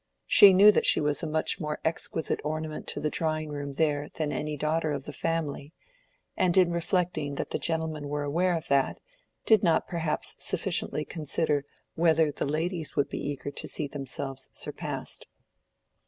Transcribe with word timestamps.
She 0.25 0.51
knew 0.55 0.71
that 0.71 0.87
she 0.87 0.99
was 0.99 1.21
a 1.21 1.27
much 1.27 1.59
more 1.59 1.79
exquisite 1.85 2.39
ornament 2.43 2.87
to 2.87 2.99
the 2.99 3.11
drawing 3.11 3.49
room 3.49 3.73
there 3.73 4.09
than 4.15 4.31
any 4.31 4.57
daughter 4.57 4.91
of 4.91 5.03
the 5.05 5.13
family, 5.13 5.73
and 6.35 6.57
in 6.57 6.71
reflecting 6.71 7.35
that 7.35 7.51
the 7.51 7.59
gentlemen 7.59 8.07
were 8.09 8.23
aware 8.23 8.57
of 8.57 8.67
that, 8.69 8.99
did 9.45 9.61
not 9.61 9.87
perhaps 9.87 10.33
sufficiently 10.43 11.05
consider 11.05 11.65
whether 11.93 12.31
the 12.31 12.47
ladies 12.47 12.95
would 12.95 13.09
be 13.09 13.19
eager 13.29 13.51
to 13.51 13.67
see 13.67 13.85
themselves 13.87 14.49
surpassed. 14.53 15.27